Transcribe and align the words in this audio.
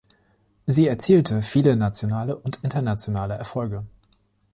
Sie 0.65 0.87
erzielte 0.87 1.43
viele 1.43 1.75
nationale 1.75 2.35
und 2.35 2.63
internationale 2.63 3.35
Erfolge. 3.35 3.85